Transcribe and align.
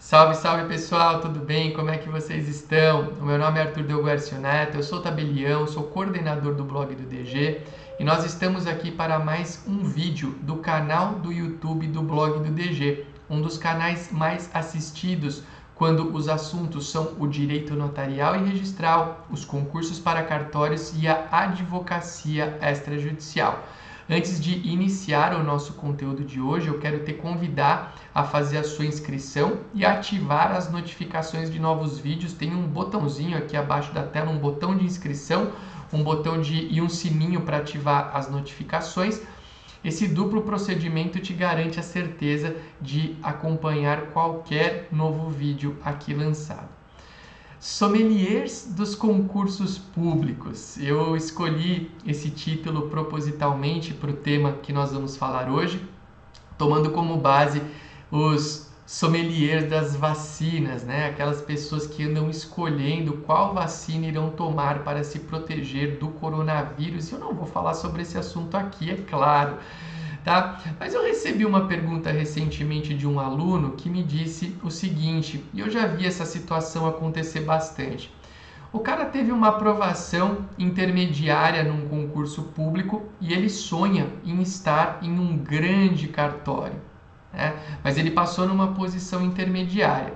Salve, 0.00 0.34
salve 0.34 0.64
pessoal, 0.64 1.20
tudo 1.20 1.40
bem? 1.40 1.74
Como 1.74 1.90
é 1.90 1.98
que 1.98 2.08
vocês 2.08 2.48
estão? 2.48 3.10
O 3.20 3.26
meu 3.26 3.36
nome 3.36 3.58
é 3.58 3.64
Arthur 3.64 3.82
Delguercio 3.82 4.38
Neto, 4.38 4.78
eu 4.78 4.82
sou 4.82 5.02
tabelião, 5.02 5.66
sou 5.66 5.82
coordenador 5.82 6.54
do 6.54 6.64
blog 6.64 6.94
do 6.94 7.02
DG 7.02 7.60
e 7.98 8.02
nós 8.02 8.24
estamos 8.24 8.66
aqui 8.66 8.90
para 8.90 9.18
mais 9.18 9.62
um 9.68 9.84
vídeo 9.84 10.34
do 10.40 10.56
canal 10.56 11.16
do 11.16 11.30
YouTube 11.30 11.86
do 11.86 12.00
blog 12.00 12.38
do 12.42 12.50
DG, 12.50 13.04
um 13.28 13.42
dos 13.42 13.58
canais 13.58 14.10
mais 14.10 14.48
assistidos 14.54 15.42
quando 15.74 16.16
os 16.16 16.30
assuntos 16.30 16.90
são 16.90 17.14
o 17.18 17.26
direito 17.26 17.74
notarial 17.74 18.34
e 18.36 18.48
registral, 18.48 19.26
os 19.30 19.44
concursos 19.44 20.00
para 20.00 20.22
cartórios 20.22 20.94
e 20.96 21.06
a 21.06 21.28
advocacia 21.30 22.58
extrajudicial. 22.62 23.62
Antes 24.12 24.40
de 24.40 24.58
iniciar 24.68 25.36
o 25.36 25.44
nosso 25.44 25.74
conteúdo 25.74 26.24
de 26.24 26.40
hoje, 26.40 26.66
eu 26.66 26.80
quero 26.80 27.04
te 27.04 27.12
convidar 27.12 27.94
a 28.12 28.24
fazer 28.24 28.58
a 28.58 28.64
sua 28.64 28.84
inscrição 28.84 29.60
e 29.72 29.84
ativar 29.84 30.50
as 30.50 30.68
notificações 30.68 31.48
de 31.48 31.60
novos 31.60 31.96
vídeos. 31.96 32.32
Tem 32.32 32.52
um 32.52 32.66
botãozinho 32.66 33.38
aqui 33.38 33.56
abaixo 33.56 33.94
da 33.94 34.02
tela, 34.02 34.32
um 34.32 34.38
botão 34.38 34.76
de 34.76 34.84
inscrição, 34.84 35.52
um 35.92 36.02
botão 36.02 36.40
de 36.40 36.66
e 36.74 36.82
um 36.82 36.88
sininho 36.88 37.42
para 37.42 37.58
ativar 37.58 38.10
as 38.12 38.28
notificações. 38.28 39.22
Esse 39.84 40.08
duplo 40.08 40.42
procedimento 40.42 41.20
te 41.20 41.32
garante 41.32 41.78
a 41.78 41.82
certeza 41.84 42.56
de 42.80 43.14
acompanhar 43.22 44.06
qualquer 44.06 44.88
novo 44.90 45.30
vídeo 45.30 45.76
aqui 45.84 46.12
lançado 46.12 46.79
sommeliers 47.60 48.66
dos 48.70 48.94
concursos 48.94 49.76
públicos. 49.76 50.78
Eu 50.78 51.14
escolhi 51.14 51.90
esse 52.06 52.30
título 52.30 52.88
propositalmente 52.88 53.92
para 53.92 54.10
o 54.10 54.14
tema 54.14 54.52
que 54.52 54.72
nós 54.72 54.92
vamos 54.92 55.14
falar 55.14 55.50
hoje, 55.50 55.86
tomando 56.56 56.90
como 56.90 57.18
base 57.18 57.62
os 58.10 58.70
sommeliers 58.86 59.68
das 59.68 59.94
vacinas, 59.94 60.84
né? 60.84 61.08
Aquelas 61.10 61.42
pessoas 61.42 61.86
que 61.86 62.02
andam 62.02 62.30
escolhendo 62.30 63.18
qual 63.26 63.52
vacina 63.52 64.06
irão 64.06 64.30
tomar 64.30 64.82
para 64.82 65.04
se 65.04 65.18
proteger 65.18 65.98
do 65.98 66.08
coronavírus. 66.08 67.12
Eu 67.12 67.18
não 67.18 67.34
vou 67.34 67.46
falar 67.46 67.74
sobre 67.74 68.02
esse 68.02 68.16
assunto 68.16 68.56
aqui, 68.56 68.90
é 68.90 68.96
claro 68.96 69.58
tá? 70.24 70.60
Mas 70.78 70.94
eu 70.94 71.02
recebi 71.02 71.44
uma 71.44 71.66
pergunta 71.66 72.10
recentemente 72.10 72.94
de 72.94 73.06
um 73.06 73.18
aluno 73.18 73.72
que 73.72 73.88
me 73.88 74.02
disse 74.02 74.56
o 74.62 74.70
seguinte, 74.70 75.44
e 75.52 75.60
eu 75.60 75.70
já 75.70 75.86
vi 75.86 76.06
essa 76.06 76.24
situação 76.24 76.86
acontecer 76.86 77.40
bastante. 77.40 78.12
O 78.72 78.78
cara 78.78 79.04
teve 79.06 79.32
uma 79.32 79.48
aprovação 79.48 80.46
intermediária 80.56 81.64
num 81.64 81.88
concurso 81.88 82.44
público 82.44 83.02
e 83.20 83.32
ele 83.32 83.48
sonha 83.48 84.06
em 84.24 84.40
estar 84.42 85.00
em 85.02 85.18
um 85.18 85.36
grande 85.36 86.06
cartório, 86.06 86.80
né? 87.32 87.56
mas 87.82 87.98
ele 87.98 88.12
passou 88.12 88.46
numa 88.46 88.68
posição 88.68 89.24
intermediária. 89.24 90.14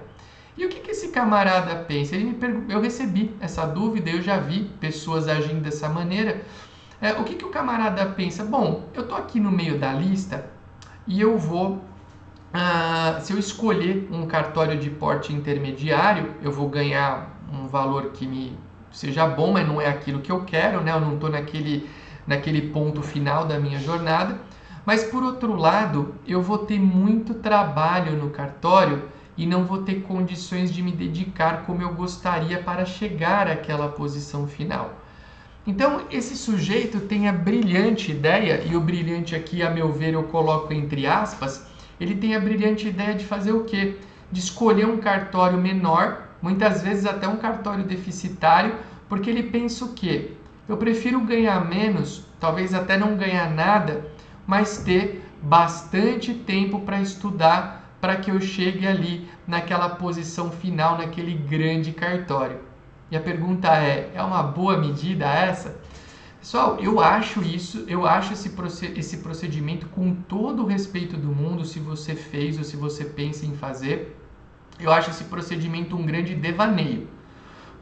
E 0.57 0.65
o 0.65 0.69
que, 0.69 0.79
que 0.79 0.93
esse 0.93 1.09
camarada 1.09 1.75
pensa? 1.75 2.15
Ele 2.15 2.27
me 2.27 2.73
eu 2.73 2.81
recebi 2.81 3.35
essa 3.41 3.67
dúvida, 3.67 4.09
eu 4.11 4.23
já 4.23 4.39
vi 4.39 4.71
pessoas 4.79 5.27
agindo 5.27 5.61
dessa 5.61 5.89
maneira. 5.89 6.43
É, 7.05 7.13
o 7.13 7.23
que, 7.23 7.35
que 7.35 7.45
o 7.45 7.51
camarada 7.51 8.07
pensa? 8.07 8.43
Bom, 8.43 8.89
eu 8.95 9.07
tô 9.07 9.15
aqui 9.15 9.39
no 9.39 9.51
meio 9.51 9.79
da 9.79 9.93
lista 9.93 10.47
e 11.07 11.21
eu 11.21 11.37
vou. 11.37 11.85
Ah, 12.51 13.19
se 13.21 13.31
eu 13.31 13.39
escolher 13.39 14.09
um 14.11 14.27
cartório 14.27 14.79
de 14.81 14.89
porte 14.89 15.31
intermediário, 15.31 16.35
eu 16.41 16.51
vou 16.51 16.67
ganhar 16.67 17.29
um 17.53 17.67
valor 17.69 18.13
que 18.13 18.27
me 18.27 18.59
seja 18.91 19.27
bom, 19.27 19.53
mas 19.53 19.69
não 19.69 19.83
é 19.83 19.87
aquilo 19.87 20.23
que 20.23 20.33
eu 20.33 20.47
quero, 20.47 20.81
né? 20.81 20.93
Eu 20.93 21.01
não 21.01 21.17
estou 21.17 21.29
naquele, 21.29 21.87
naquele 22.27 22.71
ponto 22.71 23.03
final 23.03 23.45
da 23.45 23.59
minha 23.59 23.79
jornada. 23.79 24.39
Mas 24.87 25.05
por 25.05 25.23
outro 25.23 25.55
lado, 25.57 26.15
eu 26.27 26.41
vou 26.41 26.57
ter 26.57 26.81
muito 26.81 27.35
trabalho 27.35 28.17
no 28.17 28.31
cartório 28.31 29.11
e 29.37 29.45
não 29.45 29.67
vou 29.67 29.83
ter 29.83 30.01
condições 30.01 30.73
de 30.73 30.81
me 30.81 30.93
dedicar 30.93 31.67
como 31.67 31.83
eu 31.83 31.93
gostaria 31.93 32.63
para 32.63 32.87
chegar 32.87 33.47
àquela 33.47 33.89
posição 33.91 34.49
final. 34.49 35.04
Então, 35.67 36.03
esse 36.11 36.37
sujeito 36.37 37.01
tem 37.01 37.27
a 37.27 37.33
brilhante 37.33 38.13
ideia, 38.13 38.63
e 38.67 38.77
o 38.77 38.81
brilhante 38.81 39.35
aqui, 39.35 39.63
a 39.63 39.71
meu 39.71 39.91
ver, 39.91 40.13
eu 40.13 40.25
coloco 40.25 40.73
entre 40.75 41.07
aspas, 41.07 41.67
ele 41.99 42.15
tem 42.17 42.35
a 42.35 42.41
brilhante 42.41 42.87
ideia 42.89 43.15
de 43.15 43.25
fazer 43.25 43.53
o 43.53 43.65
quê? 43.65 43.97
De 44.31 44.41
escolher 44.41 44.87
um 44.87 44.99
cartório 44.99 45.57
menor, 45.57 46.29
muitas 46.43 46.83
vezes 46.83 47.07
até 47.07 47.27
um 47.27 47.39
cartório 47.39 47.85
deficitário, 47.85 48.75
porque 49.09 49.31
ele 49.31 49.45
pensa 49.45 49.87
o 49.87 49.95
quê? 49.95 50.33
Eu 50.69 50.77
prefiro 50.77 51.21
ganhar 51.21 51.65
menos, 51.65 52.27
talvez 52.39 52.75
até 52.75 52.99
não 52.99 53.17
ganhar 53.17 53.51
nada, 53.51 54.07
mas 54.47 54.79
ter 54.79 55.25
bastante 55.41 56.35
tempo 56.35 56.81
para 56.81 57.01
estudar 57.01 57.97
para 58.03 58.17
que 58.17 58.31
eu 58.31 58.39
chegue 58.39 58.87
ali 58.87 59.27
naquela 59.47 59.89
posição 59.89 60.51
final, 60.51 60.99
naquele 60.99 61.33
grande 61.33 61.93
cartório. 61.93 62.74
E 63.15 63.17
a 63.17 63.21
pergunta 63.21 63.69
é: 63.77 64.11
é 64.13 64.21
uma 64.21 64.43
boa 64.43 64.77
medida 64.77 65.25
essa? 65.25 65.81
Pessoal, 66.41 66.79
eu 66.81 66.99
acho 66.99 67.45
isso, 67.45 67.85
eu 67.87 68.05
acho 68.05 68.33
esse 68.33 69.19
procedimento 69.19 69.87
com 69.87 70.13
todo 70.13 70.65
o 70.65 70.67
respeito 70.67 71.17
do 71.17 71.29
mundo, 71.29 71.65
se 71.65 71.79
você 71.79 72.17
fez 72.17 72.59
ou 72.59 72.65
se 72.65 72.77
você 72.77 73.05
pensa 73.05 73.47
em 73.47 73.55
fazer, 73.55 74.21
eu 74.81 74.93
acho 74.93 75.11
esse 75.11 75.23
procedimento 75.25 75.95
um 75.95 76.05
grande 76.05 76.35
devaneio. 76.35 77.07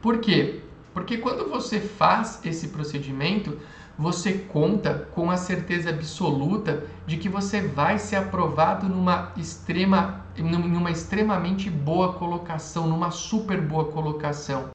Por 0.03 0.19
quê? 0.19 0.61
Porque 0.93 1.17
quando 1.17 1.49
você 1.49 1.79
faz 1.79 2.39
esse 2.45 2.67
procedimento, 2.67 3.57
você 3.97 4.33
conta 4.33 5.07
com 5.15 5.31
a 5.31 5.35
certeza 5.35 5.89
absoluta 5.89 6.83
de 7.07 7.17
que 7.17 7.27
você 7.27 7.59
vai 7.59 7.97
ser 7.97 8.17
aprovado 8.17 8.87
numa 8.87 9.33
extrema, 9.35 10.27
numa 10.37 10.91
extremamente 10.91 11.71
boa 11.71 12.13
colocação, 12.13 12.85
numa 12.85 13.09
super 13.09 13.59
boa 13.59 13.85
colocação 13.85 14.69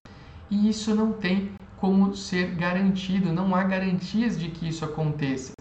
e 0.51 0.69
isso 0.69 0.95
não 0.95 1.13
tem 1.13 1.53
como 1.77 2.15
ser 2.15 2.55
garantido, 2.55 3.33
não 3.33 3.55
há 3.55 3.63
garantias 3.63 4.39
de 4.39 4.49
que 4.49 4.69
isso 4.69 4.85
aconteça. 4.85 5.53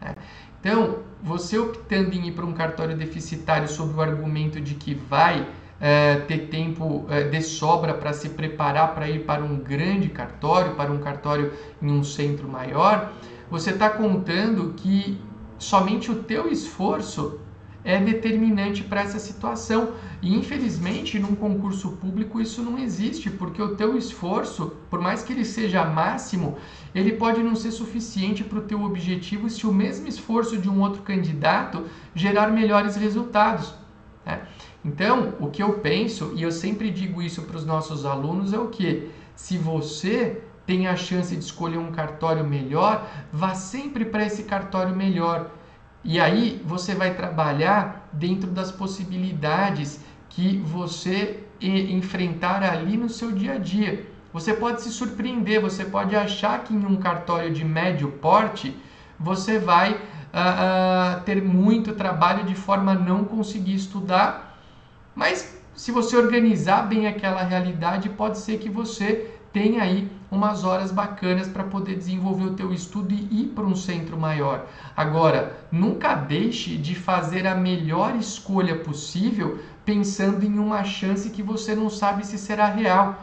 Né? 0.00 0.14
Então, 0.60 1.00
você 1.22 1.58
optando 1.58 2.14
em 2.14 2.28
ir 2.28 2.32
para 2.32 2.44
um 2.44 2.52
cartório 2.52 2.96
deficitário 2.96 3.68
sob 3.68 3.94
o 3.94 4.00
argumento 4.00 4.60
de 4.60 4.74
que 4.74 4.94
vai 4.94 5.46
é, 5.80 6.16
ter 6.20 6.46
tempo 6.48 7.04
é, 7.10 7.24
de 7.24 7.42
sobra 7.42 7.92
para 7.94 8.12
se 8.12 8.30
preparar 8.30 8.94
para 8.94 9.08
ir 9.08 9.24
para 9.24 9.42
um 9.42 9.56
grande 9.56 10.08
cartório, 10.08 10.74
para 10.74 10.90
um 10.90 10.98
cartório 10.98 11.52
em 11.82 11.90
um 11.90 12.04
centro 12.04 12.48
maior, 12.48 13.12
você 13.50 13.70
está 13.70 13.90
contando 13.90 14.74
que 14.76 15.20
somente 15.58 16.10
o 16.10 16.22
teu 16.22 16.50
esforço 16.50 17.40
é 17.84 17.98
determinante 18.00 18.82
para 18.82 19.02
essa 19.02 19.18
situação. 19.18 19.92
E 20.22 20.34
infelizmente, 20.34 21.18
num 21.18 21.34
concurso 21.34 21.90
público 21.92 22.40
isso 22.40 22.62
não 22.62 22.78
existe, 22.78 23.30
porque 23.30 23.60
o 23.60 23.76
teu 23.76 23.96
esforço, 23.96 24.74
por 24.88 25.00
mais 25.00 25.22
que 25.22 25.32
ele 25.32 25.44
seja 25.44 25.84
máximo, 25.84 26.56
ele 26.94 27.12
pode 27.12 27.42
não 27.42 27.54
ser 27.54 27.70
suficiente 27.70 28.42
para 28.42 28.58
o 28.58 28.62
teu 28.62 28.82
objetivo 28.82 29.50
se 29.50 29.66
o 29.66 29.72
mesmo 29.72 30.08
esforço 30.08 30.56
de 30.56 30.68
um 30.68 30.80
outro 30.80 31.02
candidato 31.02 31.84
gerar 32.14 32.50
melhores 32.50 32.96
resultados. 32.96 33.74
Né? 34.24 34.40
Então, 34.82 35.34
o 35.38 35.48
que 35.48 35.62
eu 35.62 35.74
penso, 35.74 36.32
e 36.34 36.42
eu 36.42 36.50
sempre 36.50 36.90
digo 36.90 37.20
isso 37.20 37.42
para 37.42 37.56
os 37.56 37.66
nossos 37.66 38.06
alunos, 38.06 38.52
é 38.52 38.58
o 38.58 38.68
que? 38.68 39.10
Se 39.34 39.58
você 39.58 40.42
tem 40.66 40.86
a 40.86 40.96
chance 40.96 41.34
de 41.36 41.44
escolher 41.44 41.78
um 41.78 41.90
cartório 41.90 42.44
melhor, 42.44 43.06
vá 43.32 43.54
sempre 43.54 44.04
para 44.04 44.24
esse 44.24 44.44
cartório 44.44 44.96
melhor 44.96 45.50
e 46.04 46.20
aí 46.20 46.62
você 46.64 46.94
vai 46.94 47.14
trabalhar 47.14 48.08
dentro 48.12 48.50
das 48.50 48.70
possibilidades 48.70 50.00
que 50.28 50.58
você 50.58 51.42
enfrentar 51.60 52.62
ali 52.62 52.96
no 52.96 53.08
seu 53.08 53.32
dia 53.32 53.54
a 53.54 53.58
dia. 53.58 54.06
Você 54.32 54.52
pode 54.52 54.82
se 54.82 54.90
surpreender, 54.90 55.60
você 55.60 55.84
pode 55.84 56.14
achar 56.14 56.62
que 56.62 56.74
em 56.74 56.84
um 56.84 56.96
cartório 56.96 57.52
de 57.52 57.64
médio 57.64 58.10
porte 58.10 58.76
você 59.18 59.58
vai 59.58 59.92
uh, 59.92 59.96
uh, 59.96 61.20
ter 61.22 61.40
muito 61.40 61.94
trabalho 61.94 62.44
de 62.44 62.54
forma 62.54 62.92
a 62.92 62.96
não 62.96 63.24
conseguir 63.24 63.74
estudar, 63.74 64.58
mas 65.14 65.56
se 65.74 65.90
você 65.90 66.16
organizar 66.16 66.82
bem 66.82 67.06
aquela 67.06 67.42
realidade, 67.42 68.08
pode 68.08 68.38
ser 68.38 68.58
que 68.58 68.68
você 68.68 69.33
tem 69.54 69.80
aí 69.80 70.10
umas 70.32 70.64
horas 70.64 70.90
bacanas 70.90 71.46
para 71.46 71.62
poder 71.62 71.94
desenvolver 71.94 72.44
o 72.44 72.54
teu 72.54 72.72
estudo 72.72 73.14
e 73.14 73.42
ir 73.42 73.46
para 73.54 73.64
um 73.64 73.76
centro 73.76 74.18
maior. 74.18 74.66
Agora, 74.96 75.56
nunca 75.70 76.16
deixe 76.16 76.76
de 76.76 76.96
fazer 76.96 77.46
a 77.46 77.54
melhor 77.54 78.16
escolha 78.16 78.74
possível 78.74 79.60
pensando 79.84 80.44
em 80.44 80.58
uma 80.58 80.82
chance 80.82 81.30
que 81.30 81.40
você 81.40 81.72
não 81.72 81.88
sabe 81.88 82.26
se 82.26 82.36
será 82.36 82.66
real. 82.66 83.16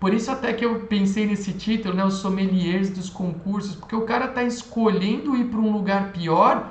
Por 0.00 0.14
isso 0.14 0.30
até 0.30 0.54
que 0.54 0.64
eu 0.64 0.80
pensei 0.86 1.26
nesse 1.26 1.52
título, 1.52 1.94
né, 1.94 2.04
os 2.04 2.14
sommeliers 2.14 2.88
dos 2.88 3.10
concursos, 3.10 3.74
porque 3.74 3.94
o 3.94 4.06
cara 4.06 4.24
está 4.24 4.42
escolhendo 4.42 5.36
ir 5.36 5.44
para 5.44 5.60
um 5.60 5.70
lugar 5.70 6.12
pior 6.12 6.70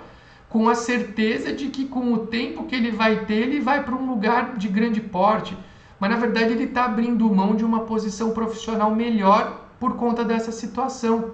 com 0.50 0.68
a 0.68 0.74
certeza 0.74 1.54
de 1.54 1.68
que 1.68 1.86
com 1.86 2.14
o 2.14 2.26
tempo 2.26 2.66
que 2.66 2.76
ele 2.76 2.92
vai 2.92 3.26
ter, 3.26 3.44
ele 3.44 3.60
vai 3.60 3.84
para 3.84 3.96
um 3.96 4.10
lugar 4.10 4.58
de 4.58 4.68
grande 4.68 5.02
porte 5.02 5.56
mas 6.04 6.12
na 6.12 6.18
verdade 6.18 6.52
ele 6.52 6.66
está 6.66 6.84
abrindo 6.84 7.34
mão 7.34 7.56
de 7.56 7.64
uma 7.64 7.86
posição 7.86 8.32
profissional 8.32 8.94
melhor 8.94 9.62
por 9.80 9.96
conta 9.96 10.22
dessa 10.22 10.52
situação. 10.52 11.32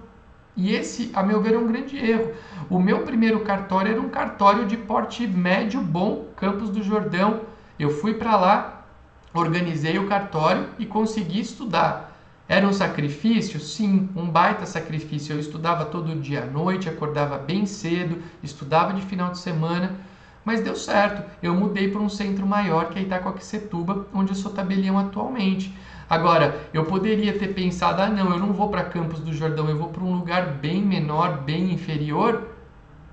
E 0.56 0.76
esse, 0.76 1.10
a 1.12 1.24
meu 1.24 1.42
ver, 1.42 1.56
é 1.56 1.58
um 1.58 1.66
grande 1.66 1.98
erro. 1.98 2.34
O 2.70 2.78
meu 2.78 3.00
primeiro 3.02 3.40
cartório 3.40 3.94
era 3.94 4.00
um 4.00 4.10
cartório 4.10 4.68
de 4.68 4.78
porte 4.78 5.26
médio 5.26 5.82
bom, 5.82 6.28
Campos 6.36 6.70
do 6.70 6.84
Jordão. 6.84 7.42
Eu 7.80 7.90
fui 7.90 8.14
para 8.14 8.38
lá 8.38 8.86
organizei 9.34 9.98
o 9.98 10.08
cartório 10.08 10.70
e 10.78 10.86
consegui 10.86 11.40
estudar. 11.40 12.16
Era 12.48 12.68
um 12.68 12.74
sacrifício? 12.74 13.60
Sim, 13.60 14.08
um 14.16 14.30
baita 14.30 14.68
sacrifício. 14.68 15.34
Eu 15.34 15.40
estudava 15.40 15.84
todo 15.84 16.16
dia 16.16 16.44
à 16.44 16.46
noite, 16.46 16.88
acordava 16.88 17.40
bem 17.40 17.66
cedo, 17.66 18.22
estudava 18.44 18.94
de 18.94 19.02
final 19.02 19.32
de 19.32 19.40
semana, 19.40 19.96
mas 20.44 20.62
deu 20.62 20.76
certo. 20.76 21.24
Eu 21.42 21.54
mudei 21.54 21.90
para 21.90 22.02
um 22.02 22.10
centro 22.10 22.46
maior, 22.46 22.90
que 22.90 23.00
é 23.00 23.02
Itacoaquecetuba, 23.02 24.08
onde 24.14 24.32
eu 24.32 24.36
sou 24.36 24.52
tabelião 24.52 24.98
atualmente. 24.98 25.76
Agora, 26.10 26.60
eu 26.74 26.86
poderia 26.86 27.38
ter 27.38 27.54
pensado, 27.54 28.02
ah 28.02 28.10
não, 28.10 28.32
eu 28.32 28.40
não 28.40 28.52
vou 28.52 28.70
para 28.70 28.84
Campos 28.84 29.20
do 29.20 29.32
Jordão, 29.32 29.70
eu 29.70 29.78
vou 29.78 29.90
para 29.90 30.04
um 30.04 30.16
lugar 30.16 30.54
bem 30.54 30.82
menor, 30.82 31.42
bem 31.42 31.72
inferior, 31.72 32.48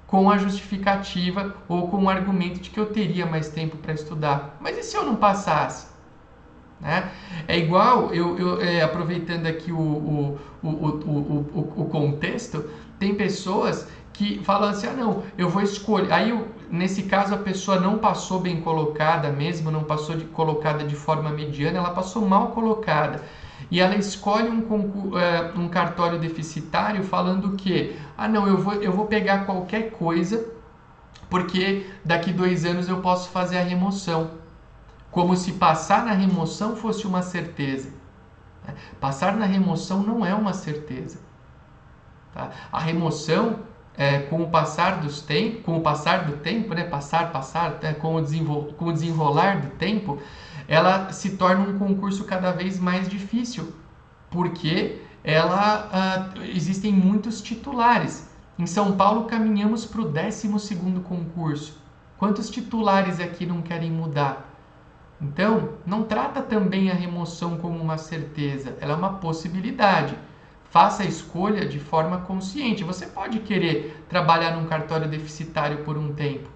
com 0.06 0.30
a 0.30 0.38
justificativa 0.38 1.54
ou 1.68 1.88
com 1.88 2.04
o 2.04 2.08
argumento 2.08 2.60
de 2.60 2.70
que 2.70 2.80
eu 2.80 2.86
teria 2.86 3.26
mais 3.26 3.48
tempo 3.48 3.76
para 3.76 3.92
estudar. 3.92 4.56
Mas 4.60 4.78
e 4.78 4.82
se 4.82 4.96
eu 4.96 5.04
não 5.04 5.16
passasse? 5.16 5.88
Né? 6.80 7.10
É 7.48 7.58
igual, 7.58 8.12
eu, 8.14 8.38
eu 8.38 8.62
é, 8.62 8.82
aproveitando 8.82 9.46
aqui 9.46 9.72
o, 9.72 9.78
o, 9.78 10.38
o, 10.62 10.68
o, 10.68 11.72
o, 11.82 11.84
contexto, 11.86 12.64
tem 12.98 13.14
pessoas 13.14 13.88
que 14.16 14.40
falam 14.44 14.70
assim: 14.70 14.86
ah, 14.86 14.92
não, 14.92 15.22
eu 15.36 15.48
vou 15.48 15.62
escolher. 15.62 16.12
Aí, 16.12 16.38
nesse 16.70 17.04
caso, 17.04 17.34
a 17.34 17.38
pessoa 17.38 17.80
não 17.80 17.98
passou 17.98 18.40
bem 18.40 18.60
colocada 18.60 19.30
mesmo, 19.30 19.70
não 19.70 19.84
passou 19.84 20.16
de, 20.16 20.24
colocada 20.24 20.84
de 20.84 20.94
forma 20.94 21.30
mediana, 21.30 21.78
ela 21.78 21.90
passou 21.90 22.26
mal 22.26 22.48
colocada. 22.48 23.22
E 23.70 23.80
ela 23.80 23.96
escolhe 23.96 24.48
um, 24.48 25.18
é, 25.18 25.58
um 25.58 25.68
cartório 25.68 26.18
deficitário 26.18 27.02
falando 27.02 27.56
que, 27.56 27.96
ah, 28.16 28.28
não, 28.28 28.46
eu 28.46 28.58
vou, 28.58 28.74
eu 28.74 28.92
vou 28.92 29.06
pegar 29.06 29.46
qualquer 29.46 29.90
coisa, 29.92 30.46
porque 31.28 31.86
daqui 32.04 32.32
dois 32.32 32.64
anos 32.64 32.88
eu 32.88 32.98
posso 32.98 33.30
fazer 33.30 33.58
a 33.58 33.62
remoção 33.62 34.30
como 35.16 35.34
se 35.34 35.52
passar 35.52 36.04
na 36.04 36.12
remoção 36.12 36.76
fosse 36.76 37.06
uma 37.06 37.22
certeza. 37.22 37.88
Né? 38.66 38.74
Passar 39.00 39.34
na 39.34 39.46
remoção 39.46 40.02
não 40.02 40.26
é 40.26 40.34
uma 40.34 40.52
certeza. 40.52 41.18
Tá? 42.34 42.50
A 42.70 42.78
remoção, 42.78 43.60
é, 43.96 44.18
com 44.18 44.42
o 44.42 44.50
passar 44.50 45.00
dos 45.00 45.22
tempos, 45.22 45.62
com 45.64 45.76
o 45.76 45.80
passar 45.80 46.24
do 46.24 46.36
tempo, 46.38 46.74
né? 46.74 46.84
passar, 46.84 47.32
passar, 47.32 47.78
né? 47.82 47.94
com, 47.94 48.16
o 48.16 48.72
com 48.74 48.84
o 48.86 48.92
desenrolar 48.92 49.60
do 49.60 49.68
tempo, 49.76 50.18
ela 50.68 51.12
se 51.12 51.30
torna 51.36 51.66
um 51.68 51.78
concurso 51.78 52.24
cada 52.24 52.52
vez 52.52 52.78
mais 52.78 53.08
difícil, 53.08 53.74
porque 54.30 55.00
ela 55.24 55.88
ah, 55.92 56.30
existem 56.44 56.92
muitos 56.92 57.40
titulares. 57.40 58.28
Em 58.58 58.66
São 58.66 58.96
Paulo 58.96 59.24
caminhamos 59.24 59.84
para 59.84 60.00
o 60.00 60.08
12 60.08 60.48
concurso. 61.04 61.78
Quantos 62.16 62.48
titulares 62.48 63.20
aqui 63.20 63.44
não 63.44 63.60
querem 63.60 63.90
mudar? 63.90 64.50
Então, 65.20 65.74
não 65.86 66.02
trata 66.04 66.42
também 66.42 66.90
a 66.90 66.94
remoção 66.94 67.56
como 67.56 67.78
uma 67.78 67.96
certeza, 67.96 68.76
ela 68.80 68.92
é 68.92 68.96
uma 68.96 69.14
possibilidade. 69.14 70.16
Faça 70.70 71.02
a 71.02 71.06
escolha 71.06 71.66
de 71.66 71.78
forma 71.78 72.18
consciente. 72.18 72.84
Você 72.84 73.06
pode 73.06 73.40
querer 73.40 74.04
trabalhar 74.08 74.56
num 74.56 74.66
cartório 74.66 75.08
deficitário 75.08 75.78
por 75.78 75.96
um 75.96 76.12
tempo, 76.12 76.48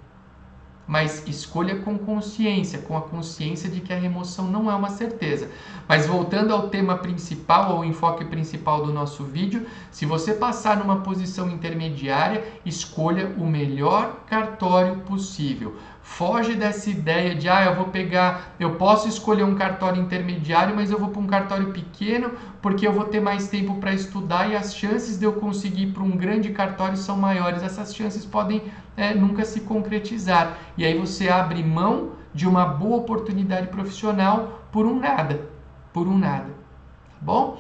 mas 0.87 1.27
escolha 1.29 1.77
com 1.77 1.97
consciência, 1.97 2.81
com 2.81 2.97
a 2.97 3.03
consciência 3.03 3.71
de 3.71 3.81
que 3.81 3.93
a 3.93 3.99
remoção 3.99 4.47
não 4.49 4.71
é 4.71 4.75
uma 4.75 4.91
certeza. 4.91 5.49
Mas 5.89 6.07
voltando 6.07 6.53
ao 6.53 6.69
tema 6.69 6.99
principal, 6.99 7.71
ao 7.71 7.85
enfoque 7.85 8.25
principal 8.25 8.85
do 8.85 8.93
nosso 8.93 9.23
vídeo, 9.25 9.67
se 9.91 10.05
você 10.05 10.35
passar 10.35 10.77
numa 10.77 11.01
posição 11.01 11.49
intermediária, 11.49 12.45
escolha 12.67 13.33
o 13.39 13.47
melhor 13.47 14.25
cartório 14.27 14.97
possível. 15.03 15.77
Foge 16.03 16.55
dessa 16.55 16.91
ideia 16.91 17.35
de, 17.35 17.49
ah, 17.49 17.65
eu 17.65 17.75
vou 17.75 17.87
pegar, 17.87 18.55
eu 18.59 18.77
posso 18.77 19.09
escolher 19.09 19.45
um 19.45 19.55
cartório 19.55 20.03
intermediário, 20.03 20.75
mas 20.75 20.91
eu 20.91 20.99
vou 20.99 21.09
para 21.11 21.21
um 21.21 21.27
cartório 21.27 21.73
pequeno 21.73 22.33
porque 22.61 22.87
eu 22.87 22.93
vou 22.93 23.05
ter 23.05 23.21
mais 23.21 23.49
tempo 23.49 23.77
para 23.77 23.93
estudar 23.93 24.51
e 24.51 24.57
as 24.57 24.75
chances 24.75 25.19
de 25.19 25.25
eu 25.25 25.35
conseguir 25.35 25.85
ir 25.85 25.93
para 25.93 26.03
um 26.03 26.17
grande 26.17 26.51
cartório 26.51 26.97
são 26.97 27.17
maiores. 27.17 27.63
Essas 27.63 27.95
chances 27.95 28.25
podem 28.25 28.63
é, 28.97 29.15
nunca 29.15 29.45
se 29.45 29.61
concretizar. 29.61 30.59
E 30.77 30.85
aí 30.85 30.99
você 30.99 31.29
abre 31.29 31.63
mão 31.63 32.13
de 32.35 32.47
uma 32.47 32.65
boa 32.65 32.99
oportunidade 32.99 33.69
profissional 33.69 34.63
por 34.73 34.87
um 34.87 34.99
nada. 34.99 35.49
Por 35.93 36.07
um 36.07 36.17
nada. 36.17 36.49
Tá 36.49 37.19
bom? 37.21 37.59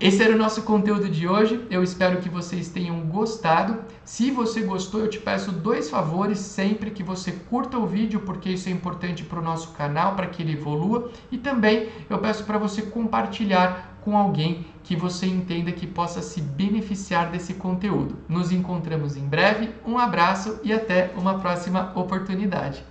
Esse 0.00 0.22
era 0.22 0.34
o 0.34 0.38
nosso 0.38 0.62
conteúdo 0.62 1.10
de 1.10 1.28
hoje. 1.28 1.66
Eu 1.70 1.82
espero 1.82 2.22
que 2.22 2.28
vocês 2.30 2.70
tenham 2.70 3.00
gostado. 3.00 3.84
Se 4.02 4.30
você 4.30 4.62
gostou, 4.62 5.00
eu 5.00 5.10
te 5.10 5.18
peço 5.18 5.52
dois 5.52 5.90
favores 5.90 6.38
sempre 6.38 6.90
que 6.90 7.02
você 7.02 7.32
curta 7.32 7.76
o 7.76 7.86
vídeo, 7.86 8.20
porque 8.20 8.48
isso 8.48 8.70
é 8.70 8.72
importante 8.72 9.22
para 9.22 9.40
o 9.40 9.44
nosso 9.44 9.72
canal, 9.72 10.16
para 10.16 10.26
que 10.26 10.40
ele 10.42 10.54
evolua. 10.54 11.10
E 11.30 11.36
também 11.36 11.90
eu 12.08 12.16
peço 12.16 12.44
para 12.44 12.56
você 12.56 12.80
compartilhar 12.80 13.98
com 14.00 14.16
alguém 14.16 14.64
que 14.82 14.96
você 14.96 15.26
entenda 15.26 15.70
que 15.70 15.86
possa 15.86 16.22
se 16.22 16.40
beneficiar 16.40 17.30
desse 17.30 17.52
conteúdo. 17.52 18.16
Nos 18.26 18.50
encontramos 18.50 19.18
em 19.18 19.28
breve. 19.28 19.68
Um 19.86 19.98
abraço 19.98 20.60
e 20.64 20.72
até 20.72 21.12
uma 21.14 21.40
próxima 21.40 21.92
oportunidade. 21.94 22.89